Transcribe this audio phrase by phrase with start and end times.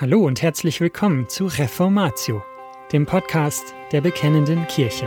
[0.00, 2.42] Hallo und herzlich willkommen zu Reformatio,
[2.90, 5.06] dem Podcast der Bekennenden Kirche.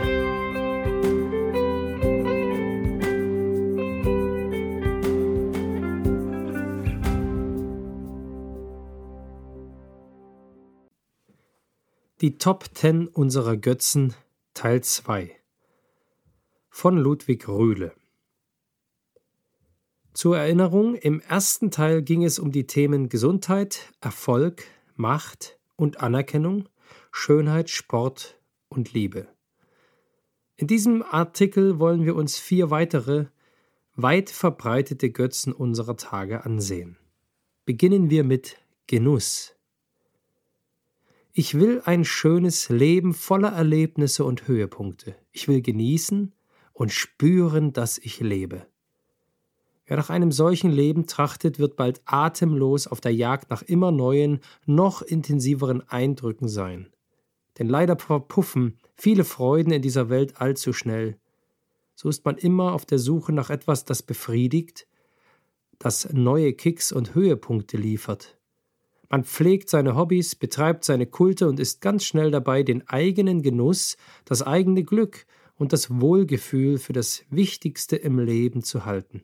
[12.20, 14.14] Die Top 10 unserer Götzen
[14.54, 15.34] Teil 2
[16.70, 17.96] von Ludwig Rühle
[20.12, 24.62] Zur Erinnerung, im ersten Teil ging es um die Themen Gesundheit, Erfolg,
[24.96, 26.68] Macht und Anerkennung,
[27.10, 29.28] Schönheit, Sport und Liebe.
[30.56, 33.26] In diesem Artikel wollen wir uns vier weitere,
[33.96, 36.96] weit verbreitete Götzen unserer Tage ansehen.
[37.64, 39.56] Beginnen wir mit Genuss.
[41.32, 45.16] Ich will ein schönes Leben voller Erlebnisse und Höhepunkte.
[45.32, 46.32] Ich will genießen
[46.72, 48.66] und spüren, dass ich lebe.
[49.86, 54.40] Wer nach einem solchen Leben trachtet, wird bald atemlos auf der Jagd nach immer neuen,
[54.64, 56.88] noch intensiveren Eindrücken sein.
[57.58, 61.18] Denn leider verpuffen viele Freuden in dieser Welt allzu schnell.
[61.94, 64.86] So ist man immer auf der Suche nach etwas, das befriedigt,
[65.78, 68.38] das neue Kicks und Höhepunkte liefert.
[69.10, 73.96] Man pflegt seine Hobbys, betreibt seine Kulte und ist ganz schnell dabei, den eigenen Genuss,
[74.24, 75.26] das eigene Glück
[75.56, 79.22] und das Wohlgefühl für das Wichtigste im Leben zu halten.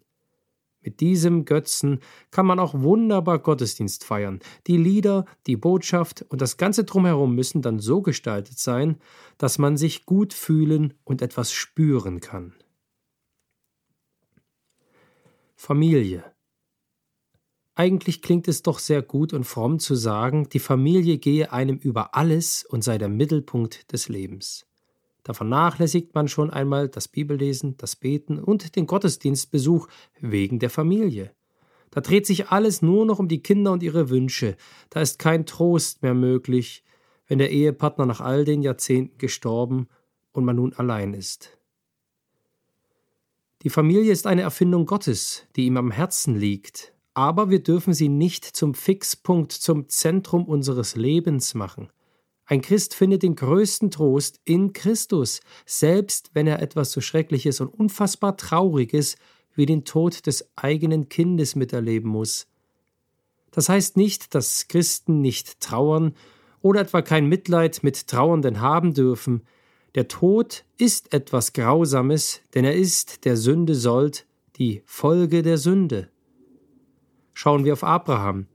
[0.82, 2.00] Mit diesem Götzen
[2.30, 4.40] kann man auch wunderbar Gottesdienst feiern.
[4.66, 8.98] Die Lieder, die Botschaft und das ganze drumherum müssen dann so gestaltet sein,
[9.36, 12.54] dass man sich gut fühlen und etwas spüren kann.
[15.54, 16.24] Familie.
[17.74, 22.14] Eigentlich klingt es doch sehr gut und fromm zu sagen, die Familie gehe einem über
[22.14, 24.69] alles und sei der Mittelpunkt des Lebens.
[25.22, 29.88] Da vernachlässigt man schon einmal das Bibellesen, das Beten und den Gottesdienstbesuch
[30.20, 31.32] wegen der Familie.
[31.90, 34.56] Da dreht sich alles nur noch um die Kinder und ihre Wünsche.
[34.90, 36.84] Da ist kein Trost mehr möglich,
[37.26, 39.88] wenn der Ehepartner nach all den Jahrzehnten gestorben
[40.32, 41.58] und man nun allein ist.
[43.62, 48.08] Die Familie ist eine Erfindung Gottes, die ihm am Herzen liegt, aber wir dürfen sie
[48.08, 51.90] nicht zum Fixpunkt, zum Zentrum unseres Lebens machen.
[52.50, 57.68] Ein Christ findet den größten Trost in Christus, selbst wenn er etwas so Schreckliches und
[57.68, 59.14] unfassbar Trauriges
[59.54, 62.48] wie den Tod des eigenen Kindes miterleben muss.
[63.52, 66.16] Das heißt nicht, dass Christen nicht trauern
[66.60, 69.42] oder etwa kein Mitleid mit Trauernden haben dürfen.
[69.94, 76.08] Der Tod ist etwas Grausames, denn er ist der Sünde sollt, die Folge der Sünde.
[77.32, 78.48] Schauen wir auf Abraham.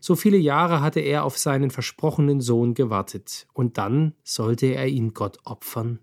[0.00, 5.12] So viele Jahre hatte er auf seinen versprochenen Sohn gewartet, und dann sollte er ihn
[5.12, 6.00] Gott opfern.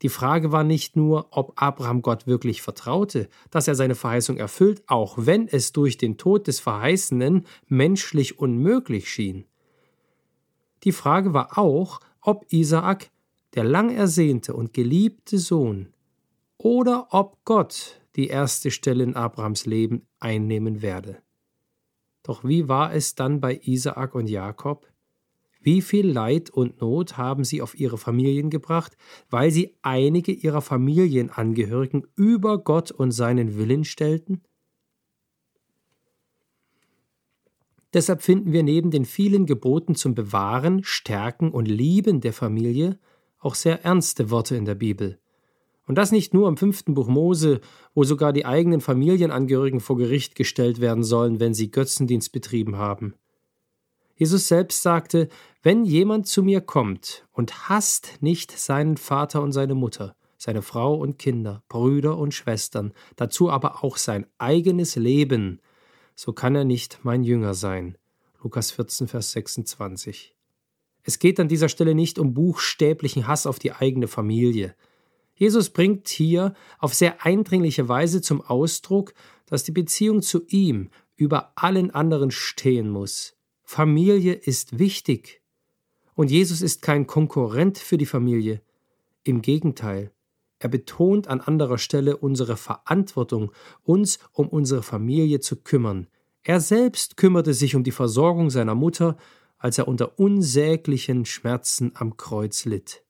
[0.00, 4.82] Die Frage war nicht nur, ob Abraham Gott wirklich vertraute, dass er seine Verheißung erfüllt,
[4.88, 9.44] auch wenn es durch den Tod des Verheißenen menschlich unmöglich schien.
[10.82, 13.10] Die Frage war auch, ob Isaak,
[13.54, 15.92] der lang ersehnte und geliebte Sohn,
[16.58, 21.21] oder ob Gott die erste Stelle in Abrahams Leben einnehmen werde.
[22.22, 24.86] Doch wie war es dann bei Isaak und Jakob?
[25.60, 28.96] Wie viel Leid und Not haben sie auf ihre Familien gebracht,
[29.30, 34.42] weil sie einige ihrer Familienangehörigen über Gott und seinen Willen stellten?
[37.92, 42.98] Deshalb finden wir neben den vielen Geboten zum Bewahren, Stärken und Lieben der Familie
[43.38, 45.21] auch sehr ernste Worte in der Bibel.
[45.92, 47.60] Und das nicht nur im fünften Buch Mose,
[47.94, 53.12] wo sogar die eigenen Familienangehörigen vor Gericht gestellt werden sollen, wenn sie Götzendienst betrieben haben.
[54.16, 55.28] Jesus selbst sagte,
[55.62, 60.94] wenn jemand zu mir kommt und hasst nicht seinen Vater und seine Mutter, seine Frau
[60.94, 65.60] und Kinder, Brüder und Schwestern, dazu aber auch sein eigenes Leben,
[66.14, 67.98] so kann er nicht mein Jünger sein.
[68.42, 70.34] Lukas 14, Vers 26.
[71.02, 74.74] Es geht an dieser Stelle nicht um buchstäblichen Hass auf die eigene Familie,
[75.42, 79.12] Jesus bringt hier auf sehr eindringliche Weise zum Ausdruck,
[79.46, 83.34] dass die Beziehung zu ihm über allen anderen stehen muss.
[83.64, 85.42] Familie ist wichtig.
[86.14, 88.62] Und Jesus ist kein Konkurrent für die Familie.
[89.24, 90.12] Im Gegenteil,
[90.60, 93.50] er betont an anderer Stelle unsere Verantwortung,
[93.82, 96.06] uns um unsere Familie zu kümmern.
[96.44, 99.16] Er selbst kümmerte sich um die Versorgung seiner Mutter,
[99.58, 103.02] als er unter unsäglichen Schmerzen am Kreuz litt.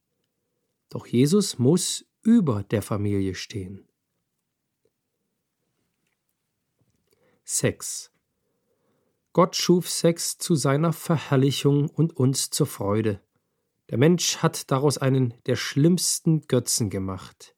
[0.88, 3.86] Doch Jesus muss über der Familie stehen.
[7.44, 8.10] Sex.
[9.32, 13.20] Gott schuf Sex zu seiner Verherrlichung und uns zur Freude.
[13.90, 17.54] Der Mensch hat daraus einen der schlimmsten Götzen gemacht.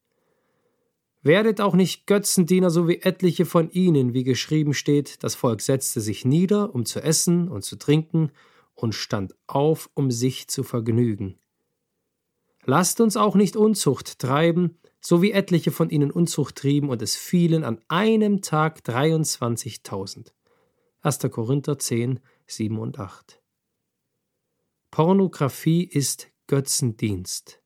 [1.23, 6.01] Werdet auch nicht Götzendiener, so wie etliche von ihnen, wie geschrieben steht, das Volk setzte
[6.01, 8.31] sich nieder, um zu essen und zu trinken
[8.75, 11.39] und stand auf, um sich zu vergnügen.
[12.67, 17.17] Lasst uns auch nicht Unzucht treiben, so wie etliche von ihnen Unzucht trieben, und es
[17.17, 20.33] fielen an einem Tag 23.000.
[21.03, 21.19] 1.
[21.31, 23.43] Korinther 10, 7 und 8.
[24.91, 27.61] Pornografie ist Götzendienst.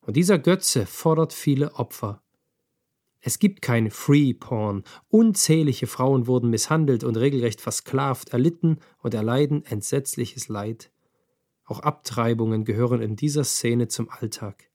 [0.00, 2.22] Und dieser Götze fordert viele Opfer.
[3.20, 4.84] Es gibt kein Free Porn.
[5.08, 10.90] Unzählige Frauen wurden misshandelt und regelrecht versklavt, erlitten und erleiden entsetzliches Leid.
[11.66, 14.70] Auch Abtreibungen gehören in dieser Szene zum Alltag.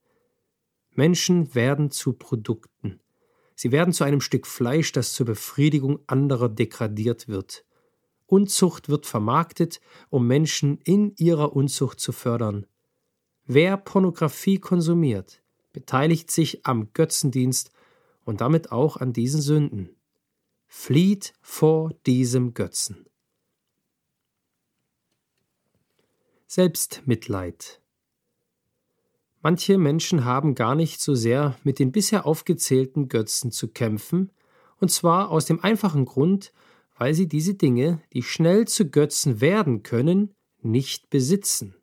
[0.91, 2.99] Menschen werden zu Produkten.
[3.55, 7.65] Sie werden zu einem Stück Fleisch, das zur Befriedigung anderer degradiert wird.
[8.25, 9.79] Unzucht wird vermarktet,
[10.09, 12.65] um Menschen in ihrer Unzucht zu fördern.
[13.45, 15.41] Wer Pornografie konsumiert,
[15.73, 17.71] beteiligt sich am Götzendienst
[18.25, 19.95] und damit auch an diesen Sünden.
[20.67, 23.05] Flieht vor diesem Götzen.
[26.53, 27.79] Selbstmitleid.
[29.41, 34.31] Manche Menschen haben gar nicht so sehr mit den bisher aufgezählten Götzen zu kämpfen,
[34.81, 36.51] und zwar aus dem einfachen Grund,
[36.97, 41.73] weil sie diese Dinge, die schnell zu Götzen werden können, nicht besitzen.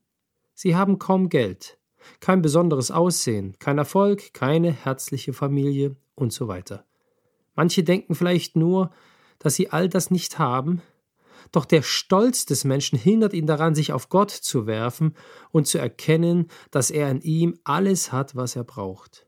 [0.52, 1.78] Sie haben kaum Geld,
[2.20, 6.84] kein besonderes Aussehen, kein Erfolg, keine herzliche Familie und so weiter.
[7.54, 8.90] Manche denken vielleicht nur,
[9.38, 10.82] dass sie all das nicht haben,
[11.52, 15.14] doch der Stolz des Menschen hindert ihn daran, sich auf Gott zu werfen
[15.50, 19.26] und zu erkennen, dass er in ihm alles hat, was er braucht.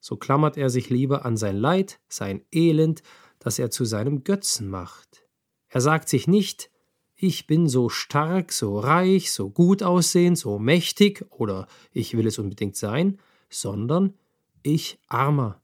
[0.00, 3.02] So klammert er sich lieber an sein Leid, sein Elend,
[3.38, 5.26] das er zu seinem Götzen macht.
[5.68, 6.70] Er sagt sich nicht,
[7.16, 12.38] ich bin so stark, so reich, so gut aussehend, so mächtig oder ich will es
[12.38, 13.18] unbedingt sein,
[13.50, 14.14] sondern
[14.62, 15.60] ich armer.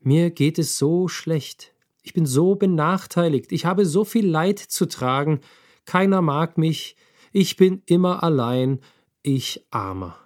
[0.00, 1.72] Mir geht es so schlecht.
[2.06, 5.40] Ich bin so benachteiligt, ich habe so viel Leid zu tragen,
[5.86, 6.94] keiner mag mich,
[7.32, 8.78] ich bin immer allein,
[9.22, 10.16] ich armer.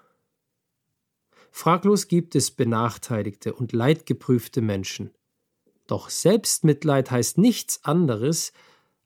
[1.51, 5.15] Fraglos gibt es benachteiligte und leidgeprüfte Menschen.
[5.87, 8.53] Doch Selbstmitleid heißt nichts anderes,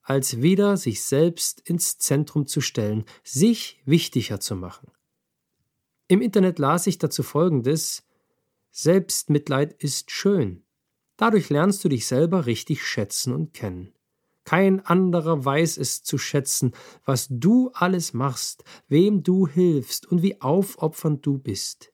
[0.02, 4.90] als wieder sich selbst ins Zentrum zu stellen, sich wichtiger zu machen.
[6.08, 8.02] Im Internet las ich dazu Folgendes
[8.72, 10.63] Selbstmitleid ist schön.
[11.16, 13.92] Dadurch lernst du dich selber richtig schätzen und kennen.
[14.44, 16.72] Kein anderer weiß es zu schätzen,
[17.04, 21.92] was du alles machst, wem du hilfst und wie aufopfernd du bist.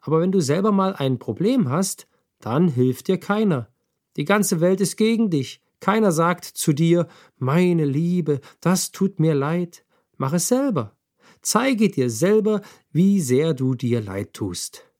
[0.00, 2.08] Aber wenn du selber mal ein Problem hast,
[2.40, 3.68] dann hilft dir keiner.
[4.16, 5.60] Die ganze Welt ist gegen dich.
[5.80, 7.08] Keiner sagt zu dir,
[7.38, 9.84] meine Liebe, das tut mir leid.
[10.18, 10.96] Mach es selber.
[11.40, 12.60] Zeige dir selber,
[12.92, 14.91] wie sehr du dir leid tust.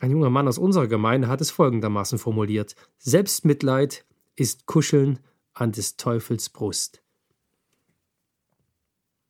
[0.00, 4.04] Ein junger Mann aus unserer Gemeinde hat es folgendermaßen formuliert: Selbstmitleid
[4.36, 5.18] ist Kuscheln
[5.54, 7.02] an des Teufels Brust.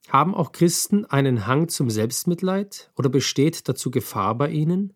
[0.08, 4.94] Haben auch Christen einen Hang zum Selbstmitleid oder besteht dazu Gefahr bei ihnen?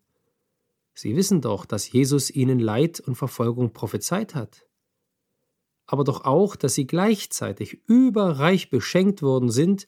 [0.95, 4.67] Sie wissen doch, dass Jesus ihnen Leid und Verfolgung prophezeit hat.
[5.85, 9.87] Aber doch auch, dass sie gleichzeitig überreich beschenkt worden sind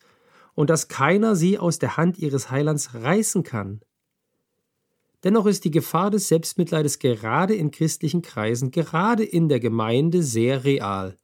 [0.53, 3.81] und dass keiner sie aus der Hand ihres Heilands reißen kann.
[5.25, 10.63] Dennoch ist die Gefahr des Selbstmitleides gerade in christlichen Kreisen, gerade in der Gemeinde sehr
[10.63, 11.18] real.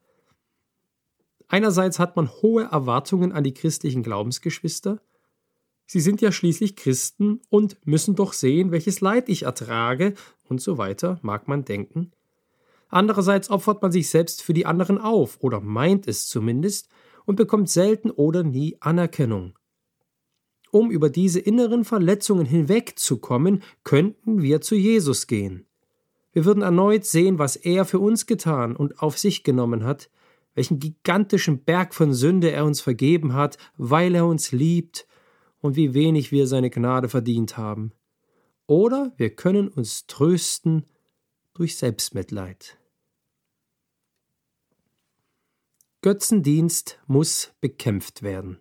[1.47, 4.99] Einerseits hat man hohe Erwartungen an die christlichen Glaubensgeschwister.
[5.85, 10.15] Sie sind ja schließlich Christen und müssen doch sehen, welches Leid ich ertrage
[10.49, 12.11] und so weiter, mag man denken.
[12.89, 16.89] Andererseits opfert man sich selbst für die anderen auf oder meint es zumindest
[17.25, 19.53] und bekommt selten oder nie Anerkennung.
[20.71, 25.65] Um über diese inneren Verletzungen hinwegzukommen, könnten wir zu Jesus gehen.
[26.31, 30.09] Wir würden erneut sehen, was er für uns getan und auf sich genommen hat,
[30.55, 35.07] welchen gigantischen Berg von Sünde er uns vergeben hat, weil er uns liebt
[35.59, 37.91] und wie wenig wir seine Gnade verdient haben.
[38.65, 40.85] Oder wir können uns trösten
[41.53, 42.77] durch Selbstmitleid.
[46.01, 48.60] Götzendienst muss bekämpft werden.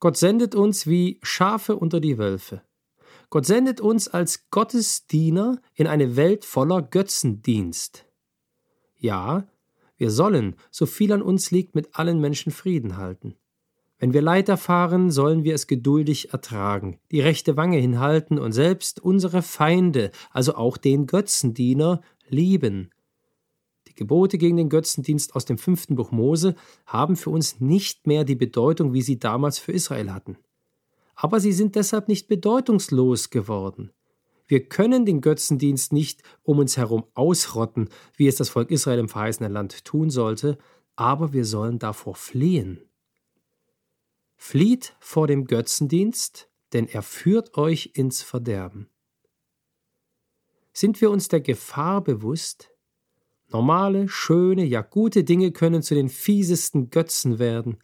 [0.00, 2.62] Gott sendet uns wie Schafe unter die Wölfe.
[3.30, 8.06] Gott sendet uns als Gottesdiener in eine Welt voller Götzendienst.
[8.96, 9.46] Ja,
[9.96, 13.34] wir sollen, so viel an uns liegt, mit allen Menschen Frieden halten.
[13.98, 19.00] Wenn wir Leid erfahren, sollen wir es geduldig ertragen, die rechte Wange hinhalten und selbst
[19.00, 22.90] unsere Feinde, also auch den Götzendiener, lieben
[23.98, 26.54] Gebote gegen den Götzendienst aus dem fünften Buch Mose
[26.86, 30.38] haben für uns nicht mehr die Bedeutung, wie sie damals für Israel hatten.
[31.16, 33.90] Aber sie sind deshalb nicht bedeutungslos geworden.
[34.46, 39.08] Wir können den Götzendienst nicht um uns herum ausrotten, wie es das Volk Israel im
[39.08, 40.56] verheißenen Land tun sollte,
[40.96, 42.80] aber wir sollen davor fliehen.
[44.36, 48.88] Flieht vor dem Götzendienst, denn er führt euch ins Verderben.
[50.72, 52.70] Sind wir uns der Gefahr bewusst?
[53.50, 57.78] Normale, schöne, ja gute Dinge können zu den fiesesten Götzen werden.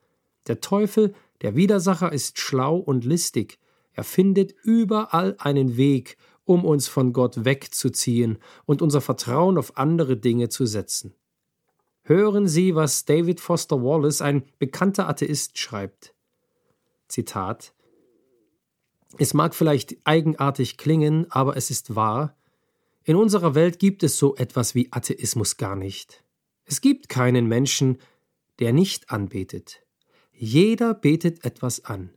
[0.47, 3.59] Der Teufel, der Widersacher, ist schlau und listig.
[3.93, 10.17] Er findet überall einen Weg, um uns von Gott wegzuziehen und unser Vertrauen auf andere
[10.17, 11.15] Dinge zu setzen.
[12.03, 16.15] Hören Sie, was David Foster Wallace, ein bekannter Atheist, schreibt.
[17.09, 17.73] Zitat
[19.17, 22.37] Es mag vielleicht eigenartig klingen, aber es ist wahr,
[23.05, 26.25] in unserer Welt gibt es so etwas wie Atheismus gar nicht.
[26.65, 27.99] Es gibt keinen Menschen,
[28.61, 29.83] der nicht anbetet.
[30.33, 32.11] Jeder betet etwas an.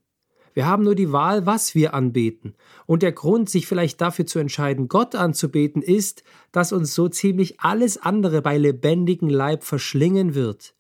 [0.54, 2.56] Wir haben nur die Wahl, was wir anbeten.
[2.88, 7.60] Und der Grund, sich vielleicht dafür zu entscheiden, Gott anzubeten, ist, dass uns so ziemlich
[7.60, 10.74] alles andere bei lebendigem Leib verschlingen wird.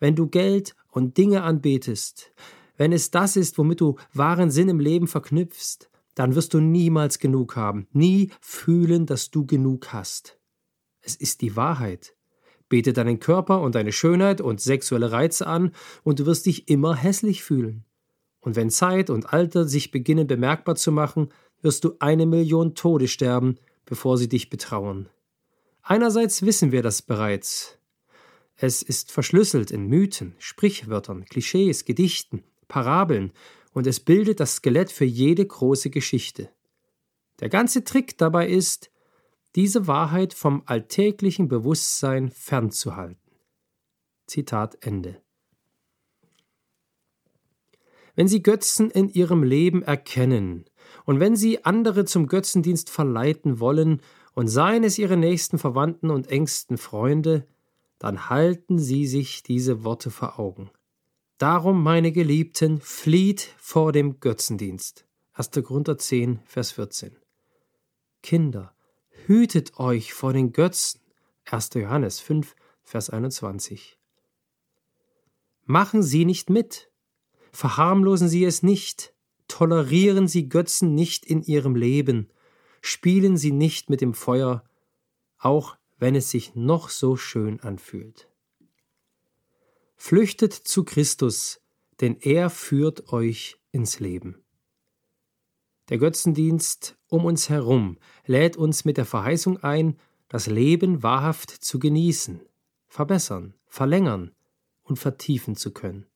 [0.00, 2.32] Wenn du Geld und Dinge anbetest,
[2.76, 7.18] wenn es das ist, womit du wahren Sinn im Leben verknüpfst, dann wirst du niemals
[7.18, 10.38] genug haben, nie fühlen, dass du genug hast.
[11.00, 12.14] Es ist die Wahrheit.
[12.68, 16.96] Bete deinen Körper und deine Schönheit und sexuelle Reize an, und du wirst dich immer
[16.96, 17.84] hässlich fühlen.
[18.40, 21.28] Und wenn Zeit und Alter sich beginnen bemerkbar zu machen,
[21.62, 25.08] wirst du eine Million Tode sterben, bevor sie dich betrauern.
[25.82, 27.78] Einerseits wissen wir das bereits.
[28.56, 33.32] Es ist verschlüsselt in Mythen, Sprichwörtern, Klischees, Gedichten, Parabeln
[33.74, 36.48] und es bildet das Skelett für jede große Geschichte.
[37.40, 38.90] Der ganze Trick dabei ist,
[39.56, 43.20] diese Wahrheit vom alltäglichen Bewusstsein fernzuhalten.
[44.26, 45.20] Zitat Ende.
[48.14, 50.64] Wenn Sie Götzen in Ihrem Leben erkennen
[51.04, 54.00] und wenn Sie andere zum Götzendienst verleiten wollen
[54.34, 57.46] und seien es Ihre nächsten Verwandten und engsten Freunde,
[57.98, 60.70] dann halten Sie sich diese Worte vor Augen.
[61.44, 65.04] Darum, meine Geliebten, flieht vor dem Götzendienst.
[65.34, 65.50] 1.
[65.62, 67.18] Korinther 10, Vers 14.
[68.22, 68.74] Kinder,
[69.26, 71.02] hütet euch vor den Götzen.
[71.44, 71.74] 1.
[71.74, 73.98] Johannes 5, Vers 21.
[75.66, 76.90] Machen Sie nicht mit.
[77.52, 79.12] Verharmlosen Sie es nicht.
[79.46, 82.30] Tolerieren Sie Götzen nicht in Ihrem Leben.
[82.80, 84.64] Spielen Sie nicht mit dem Feuer,
[85.36, 88.30] auch wenn es sich noch so schön anfühlt.
[89.96, 91.60] Flüchtet zu Christus,
[92.00, 94.44] denn er führt euch ins Leben.
[95.88, 99.98] Der Götzendienst um uns herum lädt uns mit der Verheißung ein,
[100.28, 102.40] das Leben wahrhaft zu genießen,
[102.86, 104.32] verbessern, verlängern
[104.82, 106.06] und vertiefen zu können.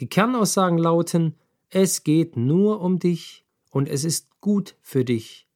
[0.00, 1.36] Die Kernaussagen lauten,
[1.70, 5.48] es geht nur um dich und es ist gut für dich.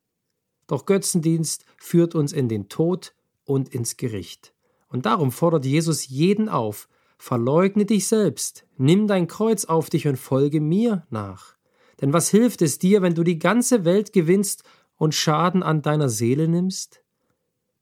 [0.67, 3.15] Doch Götzendienst führt uns in den Tod
[3.45, 4.55] und ins Gericht.
[4.89, 10.17] Und darum fordert Jesus jeden auf, Verleugne dich selbst, nimm dein Kreuz auf dich und
[10.17, 11.57] folge mir nach.
[12.01, 14.63] Denn was hilft es dir, wenn du die ganze Welt gewinnst
[14.97, 17.03] und Schaden an deiner Seele nimmst?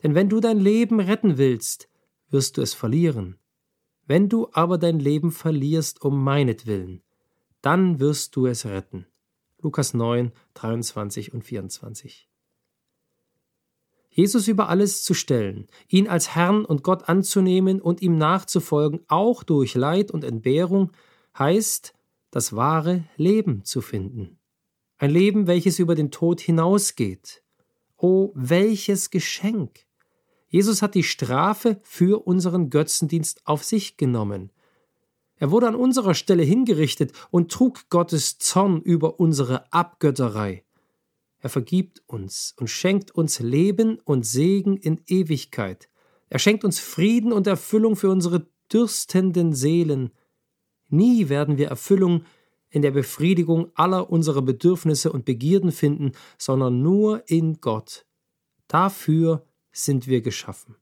[0.02, 1.88] Denn wenn du dein Leben retten willst,
[2.30, 3.38] wirst du es verlieren.
[4.06, 7.02] Wenn du aber dein Leben verlierst um meinetwillen,
[7.60, 9.06] dann wirst du es retten.
[9.60, 12.28] Lukas 9, 23 und 24.
[14.16, 19.42] Jesus über alles zu stellen, ihn als Herrn und Gott anzunehmen und ihm nachzufolgen, auch
[19.42, 20.90] durch Leid und Entbehrung,
[21.38, 21.92] heißt,
[22.30, 24.38] das wahre Leben zu finden.
[24.96, 27.42] Ein Leben, welches über den Tod hinausgeht.
[27.98, 29.80] Oh, welches Geschenk!
[30.48, 34.50] Jesus hat die Strafe für unseren Götzendienst auf sich genommen.
[35.36, 40.65] Er wurde an unserer Stelle hingerichtet und trug Gottes Zorn über unsere Abgötterei.
[41.46, 45.88] Er vergibt uns und schenkt uns Leben und Segen in Ewigkeit.
[46.28, 50.10] Er schenkt uns Frieden und Erfüllung für unsere dürstenden Seelen.
[50.88, 52.24] Nie werden wir Erfüllung
[52.68, 58.06] in der Befriedigung aller unserer Bedürfnisse und Begierden finden, sondern nur in Gott.
[58.66, 60.74] Dafür sind wir geschaffen.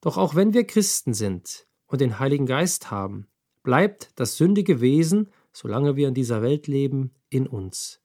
[0.00, 3.26] Doch auch wenn wir Christen sind und den Heiligen Geist haben,
[3.64, 8.01] bleibt das sündige Wesen, solange wir in dieser Welt leben, in uns.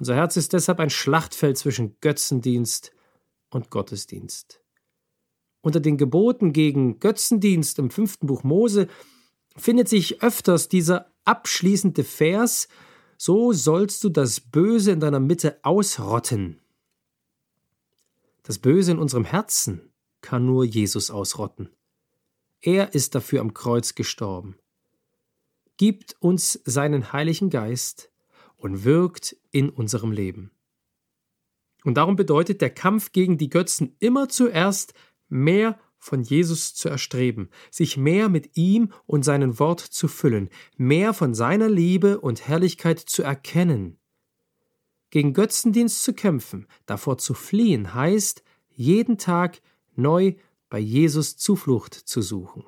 [0.00, 2.90] Unser Herz ist deshalb ein Schlachtfeld zwischen Götzendienst
[3.50, 4.62] und Gottesdienst.
[5.60, 8.88] Unter den Geboten gegen Götzendienst im fünften Buch Mose
[9.58, 12.68] findet sich öfters dieser abschließende Vers,
[13.18, 16.62] so sollst du das Böse in deiner Mitte ausrotten.
[18.42, 19.92] Das Böse in unserem Herzen
[20.22, 21.68] kann nur Jesus ausrotten.
[22.62, 24.56] Er ist dafür am Kreuz gestorben.
[25.76, 28.09] Gibt uns seinen Heiligen Geist,
[28.60, 30.50] und wirkt in unserem Leben.
[31.84, 34.92] Und darum bedeutet der Kampf gegen die Götzen immer zuerst
[35.28, 41.14] mehr von Jesus zu erstreben, sich mehr mit ihm und seinem Wort zu füllen, mehr
[41.14, 43.98] von seiner Liebe und Herrlichkeit zu erkennen.
[45.10, 49.60] Gegen Götzendienst zu kämpfen, davor zu fliehen, heißt, jeden Tag
[49.94, 50.34] neu
[50.70, 52.64] bei Jesus Zuflucht zu suchen.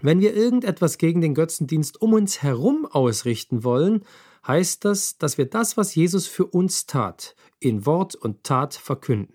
[0.00, 4.04] Wenn wir irgendetwas gegen den Götzendienst um uns herum ausrichten wollen,
[4.46, 9.34] heißt das, dass wir das, was Jesus für uns tat, in Wort und Tat verkünden.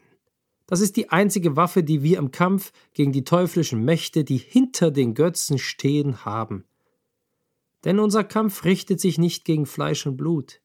[0.66, 4.92] Das ist die einzige Waffe, die wir im Kampf gegen die teuflischen Mächte, die hinter
[4.92, 6.64] den Götzen stehen, haben.
[7.84, 10.62] Denn unser Kampf richtet sich nicht gegen Fleisch und Blut,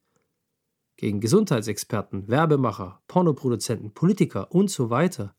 [0.96, 5.34] gegen Gesundheitsexperten, Werbemacher, Pornoproduzenten, Politiker und so weiter,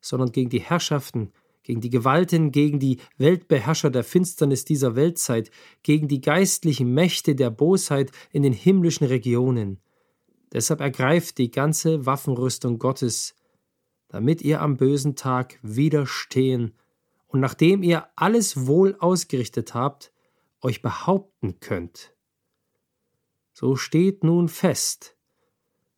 [0.00, 1.32] sondern gegen die Herrschaften,
[1.66, 5.50] gegen die Gewalten, gegen die Weltbeherrscher der Finsternis dieser Weltzeit,
[5.82, 9.80] gegen die geistlichen Mächte der Bosheit in den himmlischen Regionen.
[10.52, 13.34] Deshalb ergreift die ganze Waffenrüstung Gottes,
[14.06, 16.72] damit ihr am bösen Tag widerstehen
[17.26, 20.12] und nachdem ihr alles wohl ausgerichtet habt,
[20.62, 22.14] euch behaupten könnt.
[23.52, 25.16] So steht nun fest,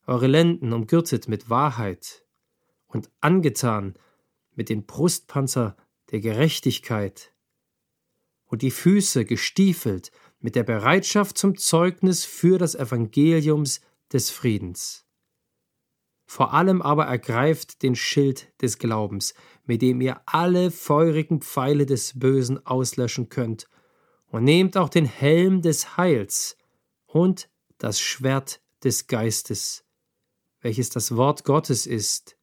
[0.06, 2.24] eure Lenden umgürtet mit Wahrheit
[2.86, 3.98] und angetan
[4.58, 5.76] mit dem Brustpanzer
[6.10, 7.32] der Gerechtigkeit
[8.44, 10.10] und die Füße gestiefelt
[10.40, 13.80] mit der Bereitschaft zum Zeugnis für das Evangeliums
[14.12, 15.06] des Friedens.
[16.26, 19.32] Vor allem aber ergreift den Schild des Glaubens,
[19.64, 23.68] mit dem ihr alle feurigen Pfeile des Bösen auslöschen könnt,
[24.26, 26.56] und nehmt auch den Helm des Heils
[27.06, 27.48] und
[27.78, 29.84] das Schwert des Geistes,
[30.60, 32.37] welches das Wort Gottes ist,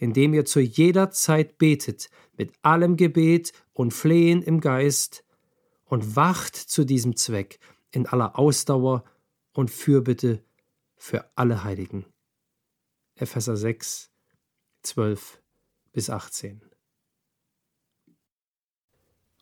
[0.00, 5.24] indem ihr zu jeder Zeit betet, mit allem Gebet und Flehen im Geist,
[5.84, 7.58] und wacht zu diesem Zweck
[7.90, 9.04] in aller Ausdauer
[9.52, 10.42] und Fürbitte
[10.96, 12.06] für alle Heiligen.
[13.16, 14.10] Epheser 6,
[14.82, 15.42] 12
[15.92, 16.62] bis 18.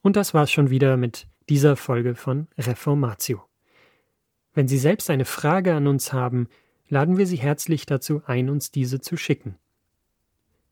[0.01, 3.45] Und das war's schon wieder mit dieser Folge von Reformatio.
[4.55, 6.49] Wenn Sie selbst eine Frage an uns haben,
[6.89, 9.59] laden wir Sie herzlich dazu ein, uns diese zu schicken.